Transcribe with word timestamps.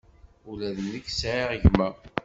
Ula 0.49 0.69
d 0.75 0.77
nekk 0.83 1.07
sɛiɣ 1.19 1.51
gma. 1.63 1.89